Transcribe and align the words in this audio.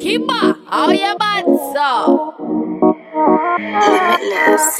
Kimba, 0.00 0.54
how 0.70 0.90
you 0.90 1.16
bad 1.18 1.44
so? 1.74 2.34
Limitless. 3.58 4.78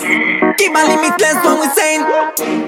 Keep 0.58 0.72
a 0.74 0.82
limitless 0.86 1.38
when 1.44 1.58
we 1.60 1.68
saying. 1.74 2.02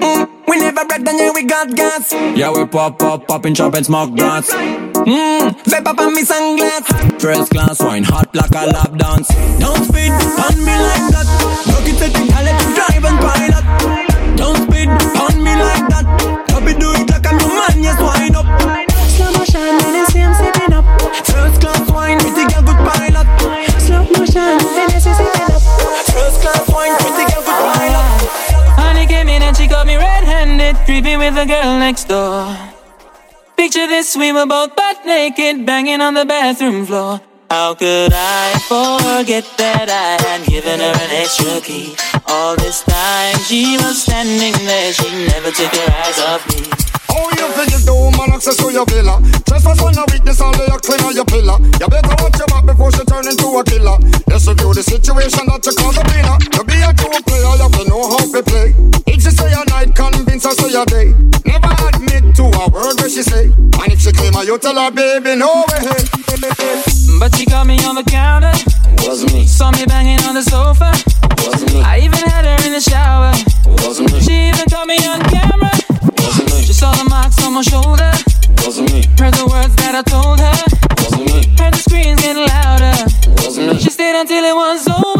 Mm, 0.01 0.29
we 0.47 0.59
never 0.59 0.83
break 0.85 1.05
down, 1.05 1.17
yeah, 1.17 1.31
we 1.33 1.43
got 1.43 1.73
gas. 1.75 2.11
Yeah, 2.11 2.51
we 2.51 2.65
pop, 2.65 2.99
pop, 2.99 3.27
pop 3.27 3.45
and 3.45 3.55
chop 3.55 3.75
and 3.75 3.85
smoke 3.85 4.13
grass. 4.17 4.49
Mmm, 4.51 5.51
vape 5.63 5.87
up 5.87 5.99
on 5.99 6.13
me 6.13 6.23
sunglass. 6.23 7.21
First 7.21 7.51
class 7.51 7.79
wine, 7.81 8.03
hot 8.03 8.35
like 8.35 8.51
a 8.51 8.65
lap 8.71 8.91
dance. 8.97 9.29
Don't 9.59 9.83
speed 9.85 10.11
on 10.11 10.55
me 10.65 10.75
like 10.75 11.07
that. 11.15 11.27
Look 11.67 11.87
at 11.87 11.97
the 11.99 12.09
thing, 12.09 12.29
I 12.33 12.43
let 12.43 12.61
you 12.61 12.75
drive 12.75 13.05
and 13.05 13.19
pilot. 13.19 13.70
With 31.21 31.35
the 31.35 31.45
girl 31.45 31.77
next 31.77 32.05
door. 32.05 32.49
Picture 33.55 33.85
this, 33.85 34.17
we 34.17 34.33
were 34.33 34.47
both 34.47 34.75
butt 34.75 35.05
naked, 35.05 35.67
banging 35.67 36.01
on 36.01 36.15
the 36.15 36.25
bathroom 36.25 36.83
floor. 36.83 37.21
How 37.51 37.75
could 37.75 38.09
I 38.11 38.57
forget 38.65 39.45
that 39.61 39.85
I 39.85 40.17
had 40.17 40.41
given 40.49 40.79
her 40.81 40.95
an 40.97 41.11
extra 41.13 41.61
key? 41.61 41.93
All 42.25 42.55
this 42.57 42.81
time 42.81 43.37
she 43.45 43.77
was 43.77 44.01
standing 44.01 44.57
there, 44.65 44.93
she 44.97 45.09
never 45.29 45.53
took 45.53 45.69
her 45.69 45.89
eyes 46.01 46.19
off 46.25 46.41
me. 46.49 46.65
How 47.05 47.29
you 47.37 47.47
feel 47.53 47.81
the 47.85 47.93
woman 47.93 48.33
access 48.33 48.57
to 48.57 48.73
your 48.73 48.89
villa? 48.89 49.21
Just 49.45 49.61
for 49.61 49.75
fun, 49.77 49.93
a 49.93 50.03
weakness, 50.09 50.41
all 50.41 50.57
the 50.57 50.73
clean 50.81 51.05
on 51.05 51.13
your 51.13 51.29
pillar. 51.29 51.61
You 51.77 51.85
better 51.85 52.17
watch 52.17 52.33
your 52.41 52.49
back 52.49 52.65
before 52.65 52.89
she 52.97 53.05
turn 53.05 53.29
into 53.29 53.45
a 53.45 53.61
killer. 53.61 54.01
Yes, 54.25 54.49
review 54.49 54.73
the 54.73 54.81
situation 54.81 55.45
that 55.45 55.61
you 55.69 55.73
call 55.77 55.93
the 55.93 56.01
winner. 56.01 56.37
You 56.57 56.63
be 56.65 56.81
a 56.81 56.89
true 56.97 57.13
player, 57.29 57.53
you 57.61 57.69
have 57.69 57.77
know 57.85 58.09
how 58.09 58.25
to 58.25 58.41
play. 58.41 58.90
Night, 60.43 60.57
convince 60.57 60.61
her 60.61 60.69
say 60.69 60.81
a 60.81 60.85
day. 60.85 61.13
Never 61.45 61.73
admit 61.89 62.35
to 62.35 62.43
a 62.43 62.69
word 62.69 62.99
where 62.99 63.09
she 63.09 63.23
say. 63.23 63.45
And 63.45 63.91
if 63.91 64.01
she 64.01 64.11
claim 64.11 64.33
her, 64.33 64.43
you 64.43 64.57
tell 64.57 64.75
her, 64.75 64.91
baby, 64.91 65.35
no 65.35 65.63
way. 65.69 65.81
But 67.19 67.35
she 67.35 67.45
caught 67.45 67.67
me 67.67 67.77
on 67.85 67.95
the 67.95 68.03
counter, 68.07 68.51
Wasn't 69.07 69.33
me, 69.33 69.45
saw 69.45 69.71
me 69.71 69.85
banging 69.85 70.19
on 70.27 70.35
the 70.35 70.41
sofa. 70.41 70.91
wasn't 71.45 71.73
me, 71.73 71.81
I 71.81 71.99
even 71.99 72.19
had 72.29 72.45
her 72.45 72.57
in 72.65 72.73
the 72.73 72.81
shower. 72.81 73.31
wasn't 73.85 74.11
me, 74.11 74.19
She 74.21 74.49
even 74.49 74.65
caught 74.69 74.87
me 74.87 74.97
on 75.05 75.21
camera. 75.29 75.71
wasn't 76.17 76.49
me, 76.53 76.61
She 76.63 76.73
saw 76.73 76.91
the 76.93 77.05
marks 77.09 77.43
on 77.45 77.53
my 77.53 77.61
shoulder, 77.61 78.11
wasn't 78.65 78.91
me, 78.93 79.05
heard 79.17 79.33
the 79.35 79.45
words 79.45 79.75
that 79.77 79.93
I 79.95 80.01
told 80.01 80.39
her, 80.39 80.57
wasn't 80.97 81.25
me, 81.29 81.45
heard 81.57 81.73
the 81.73 81.81
screams 81.81 82.21
getting 82.21 82.45
louder. 82.45 82.95
wasn't 83.43 83.73
me. 83.73 83.79
She 83.79 83.89
stayed 83.89 84.15
until 84.19 84.43
it 84.43 84.55
was 84.55 84.87
over. 84.87 85.10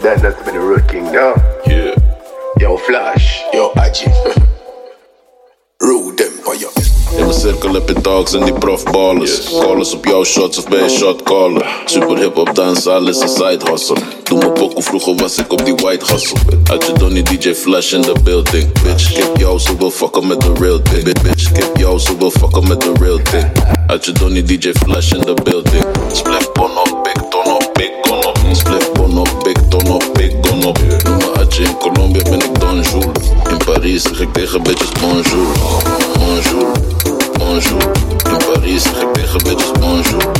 Yeah, 0.00 0.14
that 0.14 0.22
that's 0.22 0.44
been 0.44 0.54
the 0.54 0.60
road 0.60 0.88
king 0.88 1.12
now. 1.12 1.34
Yeah. 1.66 1.94
Yo, 2.58 2.78
Flash. 2.78 3.42
Yo, 3.52 3.70
Aji. 3.76 4.08
Road 5.78 6.20
Empire. 6.20 6.70
In 7.16 7.26
mijn 7.26 7.38
cirkel 7.38 7.72
heb 7.72 7.88
je 7.88 8.00
dogs 8.00 8.32
en 8.32 8.44
die 8.44 8.52
profballers. 8.52 9.58
Callers 9.58 9.94
op 9.94 10.04
jouw 10.04 10.24
shots 10.24 10.58
of 10.58 10.68
bij 10.68 10.80
een 10.80 10.90
shot 10.90 11.22
caller. 11.22 11.82
Super 11.84 12.18
hip 12.18 12.34
hop 12.34 12.54
dansen, 12.54 12.92
alles 12.92 13.20
een 13.20 13.28
side 13.28 13.70
hustle. 13.70 13.96
Doe 14.22 14.38
me 14.38 14.50
pokoe, 14.50 14.82
vroeger 14.82 15.14
was 15.14 15.38
ik 15.38 15.52
op 15.52 15.64
die 15.64 15.74
white 15.74 16.12
hustle. 16.12 16.38
Had 16.64 16.86
je 16.86 16.92
Donnie 16.92 17.22
DJ 17.22 17.54
Flash 17.54 17.92
in 17.92 18.02
the 18.02 18.14
building. 18.24 18.82
Bitch, 18.82 19.12
kip 19.12 19.36
jou, 19.36 19.58
ze 19.58 19.76
wil 19.76 19.90
fucken 19.90 20.26
met 20.26 20.40
de 20.40 20.52
real 20.60 20.82
thing. 20.82 21.04
Bitch, 21.04 21.22
bitch, 21.22 21.52
kip 21.52 21.76
jou, 21.76 21.98
ze 21.98 22.16
wil 22.16 22.30
fucken 22.30 22.68
met 22.68 22.80
de 22.80 22.92
real 23.00 23.20
thing. 23.22 23.52
Had 23.86 24.04
je 24.04 24.12
Donnie 24.12 24.42
DJ 24.42 24.72
Flash 24.72 25.12
in 25.12 25.20
the 25.20 25.34
building. 25.42 25.84
Spliff 26.12 26.52
In 33.80 33.86
Parijs 33.86 34.02
zeg 34.02 34.26
tegen 34.32 34.62
bitches 34.62 34.90
bonjour. 35.00 35.54
Bonjour. 36.18 36.72
Bonjour, 37.38 37.78
Paris 38.22 38.82
bitches 39.42 39.72
bonjour. 39.80 40.32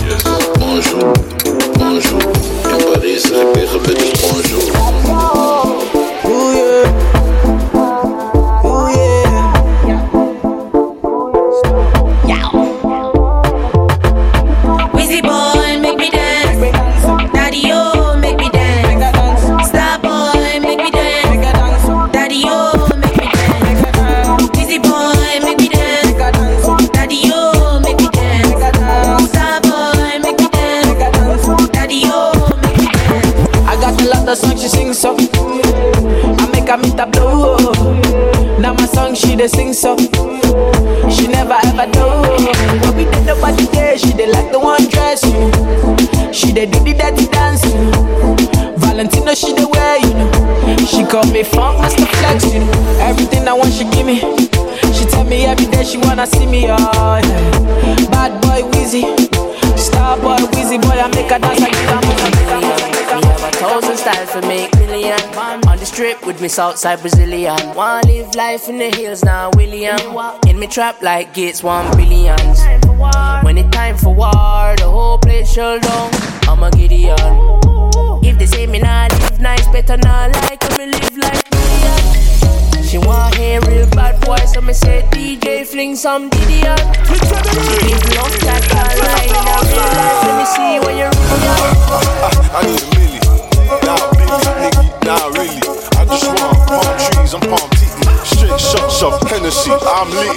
Bonjour, 0.58 1.12
bonjour, 1.78 2.20
She 46.60 46.66
dey 46.66 46.72
do 46.72 46.84
the 46.84 46.93
dirty 46.93 47.25
know. 47.72 48.37
Valentino 48.76 49.32
she 49.32 49.54
dey 49.54 49.65
wear 49.65 49.97
you 49.97 50.12
know. 50.12 50.76
She 50.84 51.04
call 51.06 51.25
me 51.32 51.43
funk 51.43 51.81
master 51.81 52.04
flex 52.04 52.53
you 52.53 52.60
know. 52.60 52.98
Everything 53.00 53.48
I 53.48 53.54
want 53.54 53.72
she 53.72 53.84
give 53.88 54.04
me. 54.04 54.21
She 54.93 55.06
tell 55.06 55.25
me 55.25 55.47
every 55.47 55.65
day 55.72 55.84
she 55.84 55.97
wanna 55.97 56.26
see 56.26 56.44
me. 56.44 56.66
Oh 56.69 56.76
yeah. 56.76 58.10
Bad 58.12 58.43
boy 58.43 58.69
Wheezy. 58.76 59.09
Star 59.78 60.19
boy 60.20 60.37
Wheezy 60.53 60.76
boy 60.76 61.00
I 61.00 61.09
make 61.16 61.31
her 61.32 61.38
dance 61.38 61.60
like 61.60 61.72
this. 61.72 63.56
Thousand 63.56 63.97
styles 63.97 64.31
for 64.31 64.43
make 64.43 64.70
million. 64.81 65.19
On 65.66 65.78
the 65.78 65.87
strip 65.87 66.26
with 66.26 66.43
me 66.43 66.49
Southside 66.49 67.00
Brazilian. 67.00 67.56
Wanna 67.75 68.06
live 68.06 68.34
life 68.34 68.69
in 68.69 68.76
the 68.76 68.91
hills 68.94 69.25
now, 69.25 69.49
William. 69.54 69.99
In 70.47 70.59
me 70.59 70.66
trap 70.66 71.00
like 71.00 71.32
Gates, 71.32 71.62
one 71.62 71.91
billions. 71.97 72.60
When 73.44 73.56
it 73.56 73.72
time 73.72 73.97
for 73.97 74.15
war, 74.15 74.75
the 74.76 74.84
whole 74.84 75.16
place 75.16 75.50
shut 75.54 75.81
down. 75.81 76.29
I'm 76.48 76.62
a 76.62 76.70
Gideon. 76.70 77.16
If 78.22 78.38
they 78.38 78.46
say 78.46 78.66
me 78.66 78.78
not 78.78 79.12
live 79.12 79.40
nice, 79.40 79.66
better 79.68 79.96
not 79.98 80.32
like 80.34 80.62
me 80.78 80.86
live 80.86 81.16
like 81.18 81.44
million. 81.50 82.84
She 82.84 82.98
want 82.98 83.34
hear 83.36 83.60
real 83.62 83.86
bad 83.90 84.20
boy, 84.24 84.38
so 84.46 84.60
me 84.60 84.72
say 84.72 85.06
DJ 85.10 85.66
fling 85.66 85.96
some 85.96 86.30
Didion. 86.30 86.78
She 87.06 87.14
live 87.86 88.06
long 88.16 88.34
that 88.46 88.64
online, 88.74 89.32
now 89.44 89.62
real 89.62 89.86
life. 89.98 90.22
Let 90.26 90.34
me 90.38 90.46
see 90.54 90.72
when 90.84 90.96
you're 90.98 91.10
ah, 91.14 92.58
I 92.58 92.66
need 92.66 92.82
a 92.82 92.88
milli, 92.94 93.20
not 93.86 94.02
billy, 94.18 94.38
nigga, 94.60 94.84
not 95.06 95.26
really. 95.38 95.62
I 95.98 96.04
just 96.04 96.26
want 96.26 96.58
palm 96.66 96.90
trees, 96.98 97.34
I'm 97.34 97.40
palm 97.40 97.70
teeing. 97.78 98.02
Straight 98.25 98.60
shots 98.60 99.02
of 99.02 99.20
Hennessy, 99.31 99.70
I'm 99.72 100.10
lit. 100.10 100.36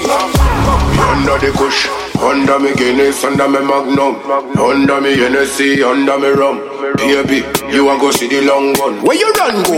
Under 1.04 1.38
the 1.40 1.52
kush, 1.58 1.88
under 2.24 2.60
me 2.60 2.74
Guinness, 2.76 3.24
under 3.24 3.48
me 3.48 3.60
Magnum, 3.60 4.16
under 4.58 5.02
me 5.02 5.16
Hennessy, 5.18 5.84
under 5.84 6.18
me 6.18 6.30
rum. 6.30 6.58
Baby, 6.98 7.44
you 7.74 7.86
want 7.86 8.02
go 8.02 8.12
see 8.12 8.28
the 8.28 8.42
long 8.42 8.74
one? 8.80 9.02
Where 9.04 9.18
you 9.18 9.32
run 9.34 9.64
go? 9.64 9.76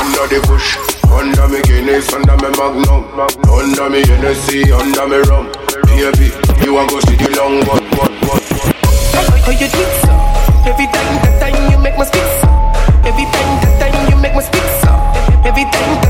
Under 0.00 0.24
the 0.28 0.40
kush, 0.46 0.76
under 1.12 1.48
me 1.48 1.60
Guinness, 1.62 2.12
under 2.12 2.36
me 2.36 2.48
Magnum, 2.56 3.04
under 3.48 3.90
me 3.90 4.00
Hennessy, 4.06 4.72
under 4.72 5.06
me 5.08 5.18
rum. 5.28 5.52
Baby, 5.92 6.32
you 6.64 6.74
want 6.74 6.90
go 6.90 7.00
see 7.00 7.16
the 7.16 7.28
long 7.36 7.60
one? 7.66 7.84
one, 8.00 8.14
one, 8.26 8.40
one. 8.48 9.42
Oh, 9.44 9.50
you 9.52 9.68
do 9.68 9.82
so. 10.02 10.12
Every 10.64 10.86
time, 10.86 11.14
that 11.26 11.36
time 11.40 11.70
you 11.70 11.78
make 11.78 11.96
my 11.98 12.04
speak 12.04 12.24
so. 12.40 12.48
Every 13.04 13.24
time, 13.28 13.50
that 13.60 13.74
time 13.80 14.10
you 14.10 14.16
make 14.20 14.34
my 14.34 14.42
speak 14.42 14.62
so. 14.80 14.90
Every 15.44 15.64
time, 15.64 16.01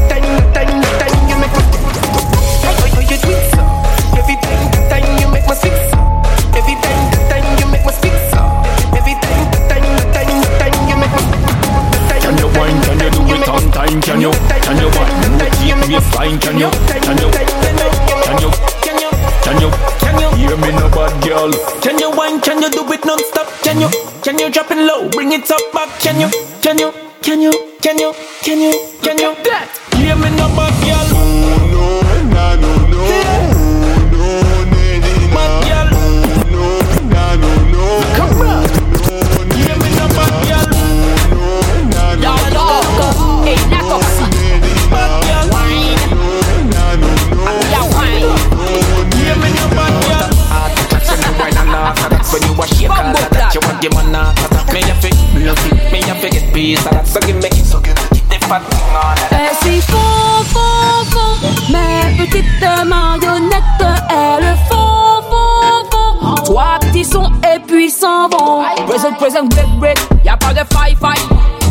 Present, 68.93 69.17
present, 69.17 69.49
break, 69.49 69.81
break. 69.81 69.99
Y'a 70.23 70.37
pas 70.37 70.53
de 70.53 70.63
fight, 70.71 70.99
fight. 70.99 71.19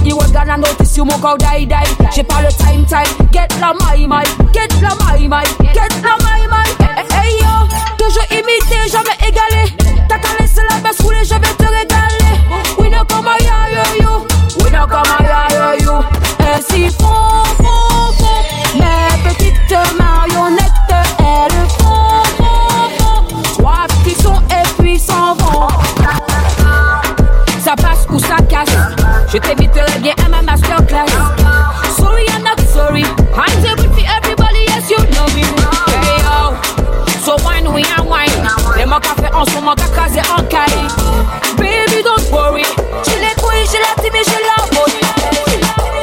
You 0.04 0.18
was 0.18 0.32
gonna 0.32 0.58
notice 0.58 0.98
you 0.98 1.06
mon 1.06 1.20
corps 1.20 1.38
die, 1.38 1.66
die. 1.66 1.86
J'ai 2.16 2.24
pas 2.24 2.42
le 2.42 2.50
time, 2.52 2.84
time. 2.84 3.06
Get 3.32 3.48
la 3.60 3.74
my, 3.74 4.08
my. 4.08 4.24
Get 4.52 4.74
la 4.82 4.96
my, 4.96 5.28
my. 5.28 5.44
Get 5.72 5.94
la 6.02 6.18
my, 6.18 6.48
my. 6.48 6.66
Hey, 6.98 7.06
hey, 7.12 7.38
yo. 7.40 7.68
Toujours 7.96 8.26
imité, 8.32 8.90
jamais 8.90 9.16
égalé. 9.22 9.72
T'as 10.10 10.18
qu'à 10.18 10.30
laisser 10.40 10.62
la 10.68 10.78
baisse 10.78 11.00
rouler, 11.00 11.24
je 11.24 11.36
vais 11.36 11.42
te 11.42 11.64
régaler 11.64 12.42
We 12.80 12.90
know 12.90 13.06
come 13.06 13.28
a 13.28 13.38
ya, 13.44 13.70
yo, 13.70 14.02
yo. 14.02 14.28
We 14.64 14.72
know 14.72 14.88
come 14.88 15.04
a 15.20 15.24
ya, 15.24 15.76
yo, 15.78 15.86
yo 15.86 16.21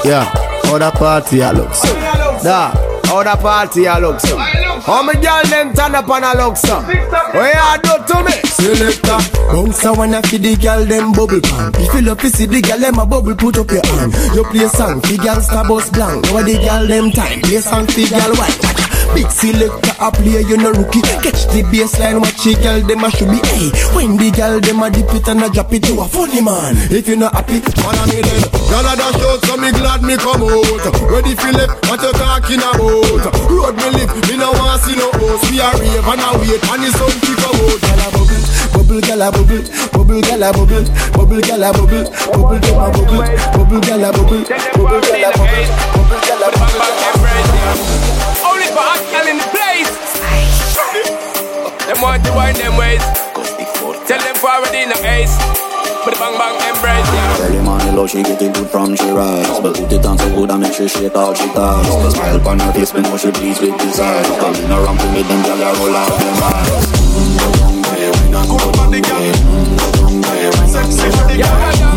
Yeah, 0.09 0.25
how 0.65 0.91
party 0.93 1.41
a 1.41 1.53
look 1.53 1.75
so. 1.75 1.93
Da, 2.43 2.73
how 3.05 3.23
the 3.23 3.37
party 3.43 3.85
a 3.85 3.99
look 3.99 4.19
so. 4.21 4.39
How 4.39 5.03
me 5.03 5.13
girl 5.21 5.43
them 5.45 5.75
turn 5.75 5.95
up 5.95 6.09
and 6.09 6.25
a 6.25 6.33
look 6.33 6.57
so. 6.57 6.81
What 6.81 7.53
you 7.53 7.83
do 7.83 8.15
to 8.15 8.25
me? 8.25 8.33
Selector, 8.49 9.21
bounce 9.53 9.85
a 9.85 9.93
wanna 9.93 10.23
feed 10.23 10.45
the 10.45 10.57
girl 10.57 10.87
them 10.87 11.13
bubble 11.13 11.43
pan. 11.43 11.73
If 11.75 11.93
you 11.93 12.01
love 12.01 12.21
to 12.21 12.31
see 12.31 12.47
the 12.47 12.63
girl 12.63 12.79
them 12.79 12.99
a 12.99 13.05
bubble, 13.05 13.37
put 13.37 13.59
up 13.59 13.71
your 13.71 13.85
hand. 13.85 14.15
You 14.35 14.45
play 14.45 14.69
song, 14.69 15.01
the 15.01 15.19
girl 15.23 15.43
star 15.43 15.69
bus 15.69 15.91
blank. 15.91 16.25
Now 16.25 16.41
the 16.41 16.57
girl 16.57 16.87
them 16.87 17.11
time, 17.11 17.43
play 17.43 17.61
song, 17.61 17.85
the 17.85 18.09
girl 18.09 18.33
white. 18.41 18.88
Big 19.15 19.31
selector 19.31 19.95
a 20.01 20.11
play, 20.13 20.43
you 20.47 20.57
no 20.57 20.71
rookie. 20.73 21.03
Catch 21.25 21.49
the 21.51 21.63
baseline, 21.69 22.21
watch 22.21 22.45
the 22.45 22.55
girl 22.61 22.81
them 22.87 23.05
a 23.05 23.11
should 23.11 23.31
be. 23.31 23.41
Hey, 23.51 23.71
when 23.95 24.17
the 24.17 24.31
girl 24.31 24.61
them 24.61 24.83
a 24.83 24.91
dip 24.91 25.11
it 25.15 25.27
and 25.29 25.43
a 25.43 25.49
drop 25.51 25.73
it, 25.73 25.89
you 25.89 26.01
a 26.01 26.07
funny 26.07 26.41
man. 26.41 26.77
If 26.91 27.09
you 27.09 27.17
not 27.17 27.35
happy, 27.35 27.61
follow 27.79 28.07
me 28.07 28.21
then. 28.23 28.43
Girl 28.71 28.87
a 28.87 28.95
dash 28.95 29.19
out, 29.25 29.41
so 29.45 29.57
me 29.57 29.73
glad 29.73 30.03
me 30.03 30.17
come 30.17 30.45
out. 30.45 30.85
Ready 31.09 31.35
for 31.35 31.53
left, 31.53 31.89
what 31.89 32.01
you 32.03 32.13
talking 32.15 32.63
about? 32.63 33.33
Road 33.49 33.75
me 33.75 33.89
live, 33.97 34.13
me 34.29 34.37
no 34.37 34.53
want 34.55 34.83
see 34.83 34.95
no 34.95 35.11
host. 35.19 35.51
We 35.51 35.59
a 35.59 35.67
rave 35.77 36.07
and 36.07 36.23
a 36.23 36.29
wait, 36.39 36.63
and 36.63 36.83
the 36.85 36.91
sun 36.95 37.11
kick 37.19 37.37
come 37.43 37.59
out. 37.59 37.81
Girl 37.89 38.01
a 38.01 38.11
bubble, 38.11 38.41
bubble, 38.73 39.01
girl 39.05 39.23
a 39.23 39.29
bubble, 39.29 39.65
bubble, 39.93 40.21
girl 40.23 40.43
a 40.43 40.53
bubble, 40.53 40.87
bubble, 41.13 41.41
girl 41.45 41.63
a 41.63 41.69
bubble, 41.73 42.07
bubble, 42.33 42.59
girl 42.61 42.81
a 42.81 42.89
bubble, 42.89 43.21
bubble, 43.53 43.81
girl 43.85 44.05
a 44.05 44.13
bubble, 44.13 44.43
bubble, 44.49 45.01
girl 45.01 45.25
a 45.25 45.33
bubble, 45.37 45.65
bubble, 45.97 46.21
girl 46.25 46.45
a 46.45 46.51
bubble. 46.53 48.08
For 48.79 48.87
hot 48.87 49.03
girl 49.11 49.27
in 49.27 49.43
the 49.43 49.49
place. 49.51 49.91
Them 51.83 51.99
want 51.99 52.23
to 52.23 52.31
wind 52.31 52.63
them 52.63 52.79
ways. 52.79 53.03
Tell 54.07 54.23
them 54.23 54.39
forward 54.39 54.71
in 54.71 54.95
the 54.95 54.99
ace. 55.03 55.35
But 56.07 56.15
the 56.15 56.21
bang 56.23 56.39
bang 56.39 56.55
embrace, 56.63 57.11
yeah. 57.11 57.43
Tell 57.43 57.51
him 57.51 57.67
on 57.67 57.83
the 57.83 57.91
low, 57.91 58.07
she 58.07 58.23
get 58.23 58.41
it 58.41 58.55
good 58.55 58.71
from 58.71 58.95
she 58.95 59.11
rise 59.11 59.59
But 59.59 59.75
put 59.75 59.93
it 59.93 60.07
on 60.07 60.17
so 60.17 60.31
good, 60.31 60.51
I 60.51 60.57
make 60.57 60.73
sure 60.73 60.87
shake 60.87 61.17
out 61.17 61.37
she 61.37 61.49
ties 61.51 61.91
The 61.91 62.11
smile 62.11 62.49
on 62.49 62.61
her 62.61 62.73
face, 62.73 62.95
me 62.95 63.03
know 63.03 63.17
she 63.19 63.33
pleased 63.33 63.61
with 63.61 63.75
eyes 63.75 64.27
Coming 64.39 64.71
around 64.71 64.99
to 64.99 65.07
me, 65.11 65.23
them 65.27 65.43
gyal 65.43 65.59
a 65.59 65.75
roll 65.77 65.97
out 65.97 66.15
them 66.17 66.43
eyes 66.49 66.87
Mm, 67.19 67.35
go 67.37 67.51
down 67.59 67.83
way, 70.31 70.51
wine 71.51 71.83
and 71.83 71.88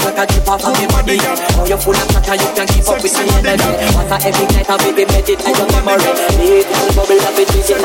on 0.00 0.16
your 0.16 0.18
good 0.18 0.18
make 0.18 0.18
sweat 0.18 0.18
a 0.18 0.24
drip 0.26 0.48
off 0.48 0.64
of 0.64 0.80
your 0.80 0.90
body 0.90 1.16
Now 1.18 1.64
you're 1.64 1.78
full 1.78 1.94
of 1.94 2.08
chatter, 2.10 2.34
you 2.34 2.50
can 2.54 2.66
keep 2.66 2.88
up 2.88 3.02
with 3.02 3.14
the 3.14 3.22
energy 3.36 3.70
After 3.94 4.18
every 4.28 4.46
night 4.54 4.70
I 4.70 4.76
baby 4.78 5.04
meditate 5.06 5.42
your 5.44 5.68
memory 5.70 6.10
Little 6.40 6.90
bubble 6.94 7.20
of 7.22 7.38
it 7.38 7.50
is 7.54 7.68
your 7.70 7.78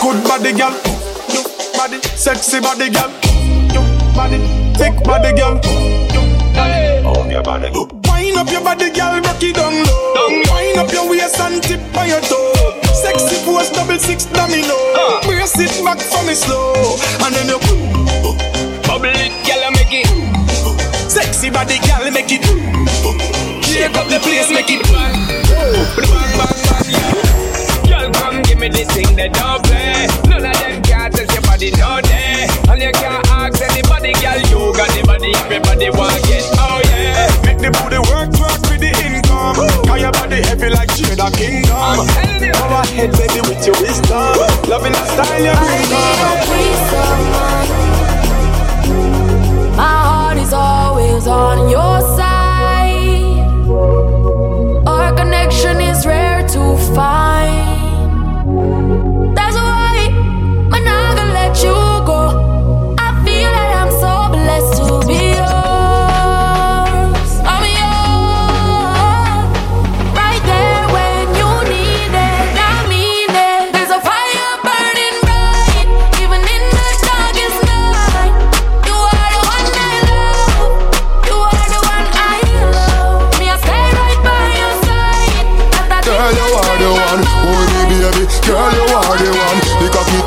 Good 0.00 0.24
body 0.24 0.52
girl, 0.52 0.72
body, 1.76 2.00
sexy 2.16 2.58
body 2.60 2.88
girl, 2.88 3.10
body, 4.16 4.38
thick 4.74 4.96
body 5.04 5.36
girl. 5.36 5.60
Oh, 7.04 7.28
your 7.30 7.42
body. 7.42 7.68
Wind 7.70 8.36
up 8.38 8.50
your 8.50 8.62
body, 8.62 8.90
girl, 8.90 9.20
rock 9.20 9.42
it 9.42 9.54
down 9.54 9.74
low. 9.84 10.28
Wind 10.54 10.78
up 10.78 10.90
your 10.90 11.08
waist 11.10 11.38
and 11.40 11.62
tip 11.62 11.80
by 11.92 12.06
your 12.06 12.20
toe. 12.22 12.80
Sexy 12.94 13.44
pose, 13.44 13.70
double 13.70 13.98
six 13.98 14.24
domino. 14.24 14.74
Brace 15.22 15.58
it 15.58 15.84
back 15.84 15.98
for 16.00 16.24
me 16.24 16.32
slow, 16.34 16.96
and 17.20 17.34
then 17.34 17.48
you 17.48 18.69
bubble 18.90 19.14
it, 19.22 19.30
girl, 19.46 19.70
make 19.70 19.94
it. 20.02 20.06
Sexy 21.06 21.48
body, 21.48 21.78
girl, 21.86 22.10
make 22.10 22.26
it. 22.26 22.42
Shake 23.62 23.94
up 23.94 24.10
the 24.10 24.18
place, 24.18 24.50
make 24.50 24.66
it. 24.66 24.82
Girl, 27.86 28.10
come 28.10 28.42
give 28.42 28.58
me 28.58 28.68
this 28.68 28.90
thing 28.90 29.14
that 29.14 29.30
don't 29.38 29.62
play. 29.62 30.10
None 30.26 30.42
of 30.42 30.58
them 30.58 30.82
can't 30.82 31.14
test 31.14 31.30
your 31.30 31.42
body 31.46 31.70
no 31.78 32.02
day. 32.02 32.50
And 32.66 32.82
you 32.82 32.90
can't 32.90 33.22
ask 33.30 33.62
anybody, 33.62 34.10
girl, 34.18 34.42
you 34.50 34.74
got 34.74 34.90
the 34.90 35.06
body, 35.06 35.30
everybody 35.38 35.90
want 35.94 36.18
get. 36.26 36.42
Oh 36.58 36.82
yeah. 36.90 37.30
Make 37.46 37.62
the 37.62 37.70
booty 37.70 38.02
work, 38.10 38.34
work 38.42 38.58
with 38.66 38.82
the 38.82 38.90
income. 39.06 39.54
Cause 39.86 40.02
your 40.02 40.10
body 40.18 40.42
heavy 40.42 40.66
like 40.74 40.90
Jada 40.98 41.30
Kingdom. 41.30 41.78
I'm 41.78 42.02
telling 42.10 42.42
you. 42.42 42.58
Go 42.58 42.66
ahead, 42.74 43.10
baby, 43.14 43.40
with 43.46 43.62
your 43.62 43.78
wisdom. 43.78 44.34
Loving 44.66 44.98
the 44.98 45.04
style 45.14 45.38
you 45.38 45.54
bring 45.54 45.94
My 47.30 47.89
on 51.30 51.68
your 51.70 52.00
side. 52.00 52.19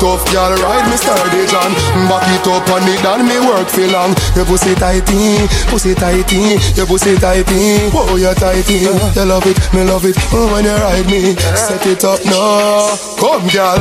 Tough, 0.04 0.24
girl, 0.28 0.52
ride 0.60 0.84
me 0.92 0.96
John. 1.48 1.72
Back 2.12 2.28
it 2.28 2.44
up 2.44 2.68
on 2.68 2.84
it, 2.84 3.00
and 3.00 3.24
me 3.24 3.40
work 3.40 3.68
for 3.72 3.88
long. 3.88 4.12
Your 4.36 4.44
pussy 4.44 4.74
tighty, 4.76 5.48
pussy 5.72 5.94
tighty, 5.94 6.60
your 6.76 6.86
pussy 6.86 7.16
tighty. 7.16 7.88
Oh, 7.96 8.16
you 8.16 8.34
tighty. 8.36 8.84
You 8.84 9.24
love 9.24 9.46
it, 9.48 9.56
me 9.72 9.82
love 9.84 10.04
it. 10.04 10.16
Oh, 10.28 10.52
when 10.52 10.64
you 10.64 10.76
ride 10.76 11.08
me, 11.08 11.32
set 11.56 11.86
it 11.86 12.04
up 12.04 12.20
now. 12.28 12.92
Come, 13.16 13.48
girl. 13.48 13.80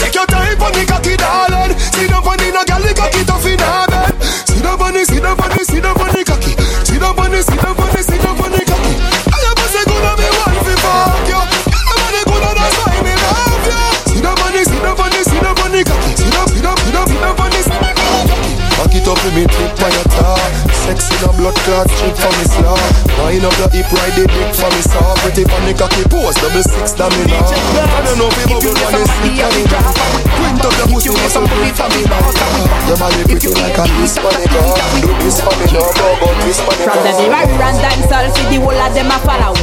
Take 0.00 0.14
your 0.14 0.26
time 0.26 0.62
on 0.62 0.72
the 0.72 0.84
cocky, 0.88 1.16
darling. 1.16 1.76
Sit 1.92 2.08
down 2.08 2.24
on 2.24 2.36
the 2.40 2.48
no 2.56 2.64
girl, 2.64 2.80
the 2.80 2.92
cocky 2.96 3.22
tough 3.28 3.44
in 3.44 3.60
her 3.60 3.86
bed. 3.92 4.16
Sit 4.48 4.62
down 4.62 4.80
on 4.80 4.94
the, 4.94 5.04
sit 5.04 5.22
down 5.22 5.36
on 5.36 5.50
the, 5.52 5.64
sit 5.64 5.82
down 5.82 6.00
on 6.00 6.12
the 6.16 6.24
cocky. 6.24 6.56
Down 6.96 7.12
on 7.12 7.30
the, 7.30 7.44
down 7.44 7.76
the, 7.76 7.95
hip, 23.76 23.92
ride 23.92 24.14
the 24.16 24.24
dick 24.24 24.50
for 24.56 24.70
me 24.72 24.80
saw 24.80 25.12
Pretty 25.20 25.44
funny 25.44 25.74
cocky 25.76 26.04
pose, 26.08 26.36
double 26.40 26.64
six 26.64 26.96
domino 26.96 27.36
I 27.36 28.00
don't 28.04 28.16
know 28.16 28.28
if 28.32 28.48
you 28.48 28.56
bubble 28.56 28.72
on 28.72 28.92
the 28.96 29.04
stick 29.04 29.40
on 29.44 29.52
the 29.52 29.62
top 29.68 29.92
Print 30.36 30.64
up 30.64 30.74
your 30.80 30.88
pussy, 30.88 31.10
muscle 31.12 31.44
put 31.44 31.74
for 31.76 31.88
me. 31.92 32.02
now 32.08 32.88
Your 32.88 32.96
body 32.96 33.22
pretty 33.28 33.48
like 33.52 33.76
a 33.76 33.84
this 34.00 34.16
funny 34.16 34.46
girl 34.48 34.72
Do 35.04 35.10
this 35.20 35.38
for 35.44 35.54
me 35.60 35.66
now, 35.76 35.84
go 35.92 36.06
go 36.24 36.28
this 36.44 36.58
for 36.64 36.72
me 36.72 36.84
From 36.88 37.00
the 37.04 37.12
day 37.12 37.28
I 37.28 37.44
run 37.60 37.76
dancehall, 37.84 38.26
see 38.32 38.46
the 38.48 38.56
whole 38.64 38.80
of 38.80 38.90
them 38.96 39.12
a 39.12 39.18
follow. 39.20 39.54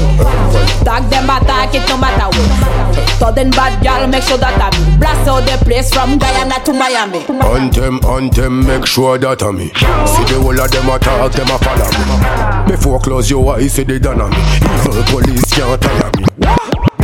Tag 0.84 1.04
them 1.10 1.30
attack 1.30 1.74
it 1.74 1.86
no 1.90 1.98
matter 1.98 2.30
what. 2.30 3.18
Sudden 3.18 3.50
bad 3.52 3.82
girl, 3.82 4.08
make 4.08 4.24
sure 4.24 4.38
that 4.38 4.60
I 4.60 4.70
me 4.78 4.98
Blast 4.98 5.28
out 5.28 5.42
the 5.48 5.58
place 5.64 5.94
from 5.94 6.20
Guyana 6.20 6.60
to 6.66 6.74
Miami. 6.74 7.26
On 7.42 7.70
them, 7.72 8.00
on 8.04 8.30
them, 8.30 8.66
make 8.68 8.86
sure 8.86 9.18
that 9.18 9.42
I 9.42 9.52
me 9.52 9.70
See 9.70 10.24
the 10.28 10.40
whole 10.42 10.60
of 10.60 10.70
them 10.70 10.90
attack 10.90 11.14
dog, 11.18 11.32
them 11.32 11.48
a 11.50 11.58
follow 11.58 11.88
me. 11.88 12.63
Before 12.74 13.00
close 13.00 13.30
your 13.30 13.54
eyes, 13.54 13.72
see 13.74 13.84
they 13.84 14.00
done 14.00 14.20
on 14.20 14.32
me. 14.32 14.38
Evil 14.82 15.04
police 15.14 15.46
can't 15.54 15.80
tire 15.80 16.10
me. 16.18 16.26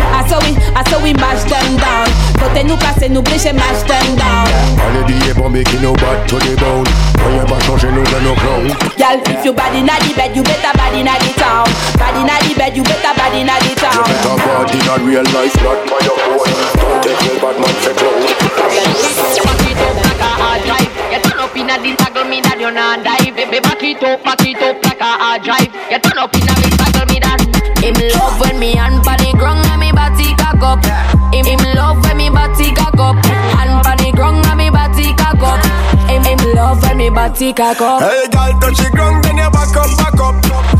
I 0.01 0.25
saw 0.25 0.41
we, 0.41 0.57
I 0.73 0.81
saw 0.89 0.97
we 0.97 1.13
mash 1.13 1.45
them 1.45 1.77
down. 1.77 2.09
Côté 2.41 2.63
nous 2.63 2.75
casser, 2.77 3.07
nous 3.07 3.21
blécher, 3.21 3.53
mash 3.53 3.85
them 3.85 4.17
down. 4.17 4.49
Allez, 4.81 5.05
dis 5.05 5.31
bon, 5.37 5.47
mais 5.47 5.63
qui 5.63 5.77
nous 5.77 5.93
bat 5.93 6.25
to 6.25 6.39
the 6.39 6.57
bone. 6.57 6.89
Rien 7.21 7.45
va 7.45 7.59
changer, 7.67 7.87
nous 7.91 8.01
de 8.01 8.19
nos 8.25 8.33
clowns. 8.33 8.73
Girl, 8.97 9.21
if 9.29 9.45
you 9.45 9.53
body 9.53 9.83
na 9.83 9.93
the 10.01 10.11
bed, 10.17 10.35
you 10.35 10.41
better 10.41 10.73
body 10.73 11.03
na 11.03 11.13
the 11.21 11.37
town. 11.37 11.69
Body 12.01 12.25
na 12.25 12.39
the 12.41 12.55
bed, 12.57 12.75
you 12.75 12.81
better 12.81 13.13
body 13.13 13.43
na 13.45 13.53
the 13.61 13.75
town. 13.77 13.93
You 13.93 14.09
better 14.09 14.41
body 14.41 14.73
in 14.73 15.05
real 15.05 15.25
life, 15.37 15.53
not 15.61 15.85
by 15.85 16.01
your 16.01 16.17
phone. 16.17 16.49
Don't 16.81 17.03
take 17.05 17.21
your 17.29 17.37
bad 17.45 17.61
man 17.61 17.75
that 23.03 23.21
you 23.23 23.31
not 23.31 23.35
dive. 23.35 23.35
Baby, 23.35 23.59
back 23.59 23.83
it 23.83 24.03
up, 24.03 24.23
back 24.23 24.41
it 24.41 24.61
up 24.61 24.83
like 24.83 24.99
a 24.99 25.11
hard 25.17 25.43
drive. 25.43 25.71
You 25.91 25.99
turn 25.99 26.17
up 26.17 26.33
inna 26.35 26.53
the 26.55 26.69
taggle 26.75 27.05
me 27.07 27.19
that. 27.19 27.41
Him 27.79 27.95
love 28.15 28.39
when 28.39 28.59
me 28.59 28.75
hand 28.75 29.03
pa 29.03 29.15
the 29.17 29.31
ground 29.37 29.65
and 29.67 29.79
me 29.79 29.91
body 29.91 30.35
cock 30.35 30.61
up. 30.61 30.83
Him 31.33 31.45
him 31.45 31.63
love 31.75 32.01
when 32.03 32.17
me 32.17 32.29
body 32.29 32.71
cock 32.75 32.99
up. 32.99 33.15
Hand 33.55 33.83
pa 33.83 33.95
the 33.95 34.11
ground 34.11 34.45
and 34.45 34.57
me 34.57 34.69
body 34.69 35.13
cock 35.15 35.39
up. 35.39 35.61
Him 36.09 36.23
him 36.23 36.41
love 36.55 36.81
when 36.83 36.97
me 36.97 37.09
body 37.09 37.53
cock 37.53 37.81
up. 37.81 38.01
Hey, 38.03 38.27
girl, 38.27 38.51
touch 38.59 38.79
the 38.79 38.89
ground, 38.91 39.23
then 39.23 39.37
you 39.37 39.49
back 39.49 39.75
up, 39.75 39.91
back 39.95 40.19
up. 40.19 40.35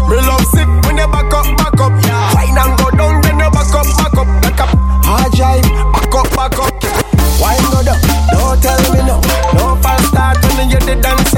Me 0.10 0.18
love 0.28 0.46
sick 0.52 0.70
when 0.86 0.98
you 0.98 1.08
back 1.08 1.32
up, 1.32 1.48
back 1.56 1.80
up. 1.80 1.94
Fine 2.36 2.58
and 2.58 2.74
go 2.76 2.88
down, 2.92 3.22
then 3.22 3.40
you 3.40 3.50
back 3.50 3.74
up, 3.74 3.88
back 3.96 4.18
up, 4.18 4.30
back 4.44 4.60
up. 4.60 4.72
Hard 5.06 5.32
drive, 5.34 5.64
back 5.94 6.14
up, 6.14 6.28
back 6.36 6.60
up. 6.60 6.74
Why 7.40 7.56
go 7.72 7.80
down? 7.80 7.96
Don't 8.36 8.60
tell 8.60 8.84
me 8.92 9.00
no. 9.08 9.16
No 9.56 9.80
fast 9.80 10.12
start 10.12 10.44
when 10.58 10.70
you 10.70 10.80
the 10.84 11.00
dance 11.00 11.29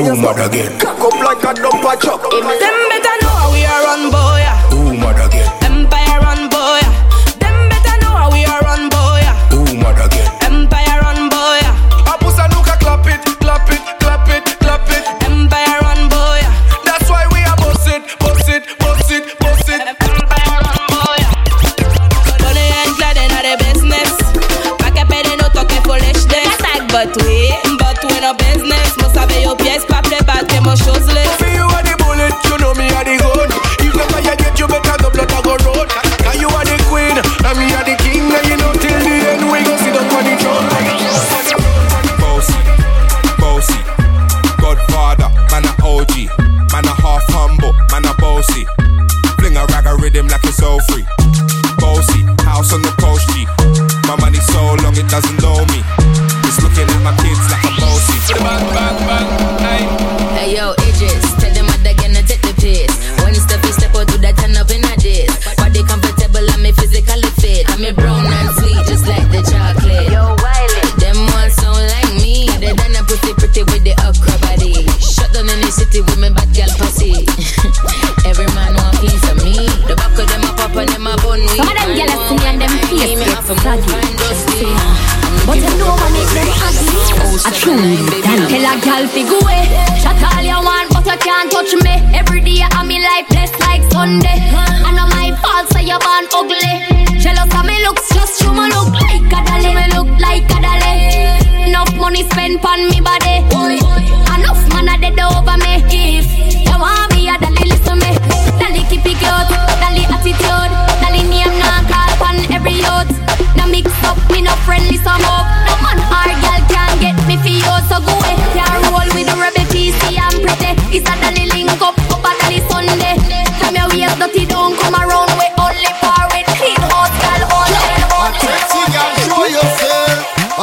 we 0.00 0.08
just 0.08 0.22
mad 0.22 0.40
again. 0.40 0.78
Cock 0.78 1.00
up 1.00 1.14
like 1.20 1.44
a 1.44 1.52
dumper 1.60 2.00
truck. 2.00 2.22
Them 2.30 2.78
better 2.88 3.16
know 3.20 3.34
how 3.36 3.52
we 3.52 3.64
are 3.64 3.82
run, 3.84 4.02
boy. 4.08 4.44
Ooh, 4.72 4.96
mad 4.96 5.20
again. 5.20 5.48
Empire 5.64 6.20
run, 6.24 6.48
boy. 6.48 6.80
Them 7.36 7.68
better 7.68 7.96
know 8.00 8.12
how 8.16 8.30
we 8.32 8.44
are 8.44 8.60
run, 8.64 8.88
boy. 8.88 9.24
Ooh, 9.52 9.76
mad 9.76 10.00
again. 10.00 10.30
Empire 10.48 11.00
run, 11.04 11.28
boy. 11.28 11.60
Abusa 12.08 12.48
nuka 12.48 12.76
clap 12.80 13.06
it, 13.12 13.20
clap 13.40 13.68
it, 13.68 13.82
clap 14.00 14.28
it, 14.28 14.44
clap 14.60 14.88
it. 14.88 15.04
Empire 15.28 15.78
run, 15.84 16.08
boy. 16.08 16.40
That's 16.84 17.08
why 17.10 17.26
we 17.32 17.40
are 17.44 17.56
boss 17.60 17.86
it, 17.86 18.02
boss 18.20 18.48
it, 18.48 18.64
boss 18.80 19.10
it, 19.10 19.24
boss 19.38 19.68
it. 19.68 19.80
Empire 19.84 20.60
run, 20.64 20.80
boy. 20.96 21.20
Donne 22.40 22.64
and 22.80 22.92
glad 22.96 23.16
in 23.20 23.32
the 23.36 23.54
business. 23.64 24.16
Pas 24.80 24.90
qu'à 24.92 25.04
peine 25.04 25.36
no 25.36 25.48
talk 25.52 25.70
foolishness. 25.84 26.56
But 26.88 27.14
we, 27.22 27.52
but 27.78 28.02
we 28.04 28.20
no 28.20 28.34
business. 28.34 28.79
Play 30.76 30.86
bad, 30.86 31.02
que 31.02 31.02
mon. 31.02 31.38
For 31.38 31.48
you 31.48 31.66
are 31.66 31.82
the 31.82 31.96
bullet, 31.98 32.34
you 32.46 32.58
know 32.58 32.74
me 32.74 32.86
are 32.94 33.04
the 33.04 33.16
gun. 33.18 33.50
If 33.82 33.92
the 33.94 34.04
fire 34.10 34.36
get 34.36 34.58
you 34.58 34.66
better 34.68 34.96
the 35.02 35.10
blood 35.10 35.32
I 35.32 35.42
go 35.42 35.56
road. 35.66 35.88
Cause 36.22 36.38
you 36.40 36.48
are 36.48 36.64
the 36.64 36.76
queen, 36.86 37.16
and 37.18 37.56
me 37.58 37.66
are 37.74 37.84
the 37.84 37.96
king. 37.98 38.30
And 38.30 38.46
you 38.46 38.56
know 38.56 38.72
till 38.78 38.98
the 39.02 39.14
end 39.34 39.50
we 39.50 39.64
go 39.64 39.74
sit 39.76 39.96
up 39.96 40.12
on 40.12 40.24
the 40.24 40.34
throne. 40.38 40.66
Bossy, 42.20 42.60
bossy, 43.38 43.80
Godfather, 44.60 45.28
man 45.50 45.66
a 45.66 45.72
OG, 45.82 46.30
man 46.72 46.86
a 46.86 46.94
half 46.94 47.24
humble, 47.28 47.72
man 47.90 48.06
a 48.06 48.14
bossy. 48.20 48.66
Fling 49.38 49.56
a 49.56 49.66
rag 49.74 49.86
a 49.86 49.96
rhythm 49.96 50.28
like 50.28 50.44
it's 50.44 50.62
all 50.62 50.80
free. 50.92 51.04
Bossy, 51.78 52.22
house 52.44 52.72
on 52.72 52.82
the 52.82 52.92
coast 53.00 53.26
G. 53.32 53.46
My 54.06 54.16
money 54.20 54.38
so 54.38 54.74
long 54.82 54.96
it 54.96 55.08
doesn't 55.08 55.40
know 55.42 55.59
A 87.46 87.50
true 87.52 87.74
gal. 88.20 88.40
Tell 88.48 88.66
a 88.68 88.80
gal 88.84 89.04
go 89.08 89.38
away. 89.40 89.64
Shut 89.96 90.20
all 90.20 90.42
you 90.44 90.60
want, 90.60 90.92
but 90.92 91.06
you 91.06 91.16
can't 91.18 91.50
touch 91.50 91.72
me. 91.82 91.96
Every 92.12 92.40
day 92.40 92.62
of 92.62 92.86
me 92.86 93.00
life 93.00 93.28
blessed 93.28 93.58
like 93.60 93.82
Sunday. 93.90 94.38
I 94.52 94.92
know 94.92 95.08
my 95.08 95.32
fault, 95.40 95.72
so 95.72 95.78
you 95.80 95.96
born 96.04 96.28
ugly. 96.36 97.18
Jealous 97.18 97.48
of 97.54 97.64
me 97.64 97.80
looks, 97.84 98.08
just 98.12 98.42
you 98.42 98.52
me 98.52 98.68
look 98.68 98.92
like 98.92 99.24
a 99.32 99.40
dolly. 99.48 99.72
Me 99.72 99.86
look 99.96 100.10
like 100.20 100.44
a 100.52 100.58
dolly. 100.60 101.68
Enough 101.68 101.96
money 101.96 102.28
spent 102.28 102.64
on 102.64 102.88
me 102.90 102.99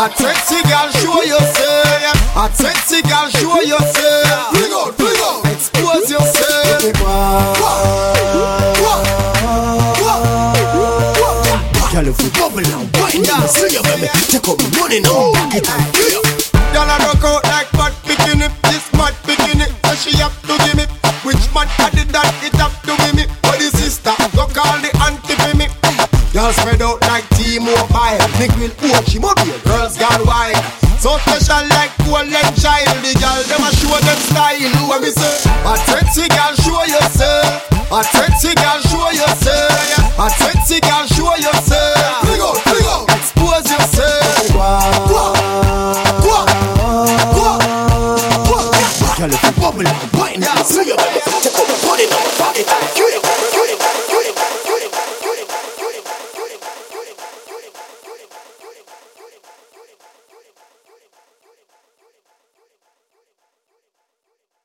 A 0.08 0.10
sexy 0.16 0.64
girl, 0.64 0.90
show 1.04 1.22
yourself. 1.22 2.38
A 2.38 2.48
sexy 2.56 3.02
girl, 3.02 3.28
show 3.28 3.60
yourself. 3.60 4.54
Bring 4.54 4.72
out, 4.72 4.96
bring 4.96 5.20
out. 5.20 5.44
Expose 5.52 6.10
yourself. 6.10 6.96
Girl, 11.92 12.08
if 12.08 12.22
you 12.24 12.32
bubble 12.40 12.64
now, 12.64 12.88
wine 13.04 13.24
down, 13.24 13.48
see 13.50 13.68
you, 13.76 13.84
baby. 13.84 14.08
Take 14.32 14.48
up 14.48 14.56
the 14.56 14.72
money 14.80 15.02
now, 15.04 15.34
back 15.34 15.56
it 15.60 15.68
up. 15.68 15.76
Girl, 16.72 16.88
I 16.88 17.04
rock 17.04 17.24
out 17.28 17.44
like 17.52 17.68
mad 17.76 17.92
bikini. 18.08 18.48
This 18.72 18.88
mad 18.94 19.12
bikini, 19.28 19.68
so 19.84 19.96
she 20.00 20.16
have 20.24 20.32
to 20.48 20.56
give 20.64 20.78
me. 20.78 20.86
Which 21.28 21.52
man 21.54 21.68
I 21.84 21.92
did 21.92 22.08
that? 22.16 22.32
It 22.48 22.56
have 22.56 22.72
What 34.88 35.02
me 35.02 35.10
say? 35.10 35.50
A 35.66 35.76
sexy 35.76 36.17